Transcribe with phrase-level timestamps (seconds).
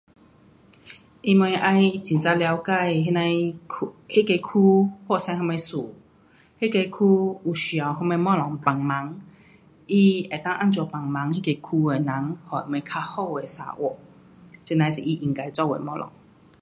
[1.27, 5.77] 他们要很呀了解那样的区，那个区发生什么事，
[6.57, 9.19] 那个区有需要什么东西帮忙，
[9.87, 9.95] 它
[10.31, 12.03] 能够怎样帮忙那个区的人，
[12.33, 13.95] 给他们较好的生活。
[14.63, 16.03] 这样是他应该做的东西。